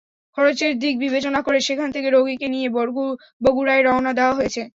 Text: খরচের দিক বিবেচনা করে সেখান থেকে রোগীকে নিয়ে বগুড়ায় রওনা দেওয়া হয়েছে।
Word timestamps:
খরচের 0.37 0.73
দিক 0.81 0.95
বিবেচনা 0.99 1.39
করে 1.41 1.59
সেখান 1.67 1.89
থেকে 1.95 2.07
রোগীকে 2.09 2.47
নিয়ে 2.47 2.67
বগুড়ায় 3.41 3.83
রওনা 3.83 4.11
দেওয়া 4.19 4.37
হয়েছে। 4.37 4.61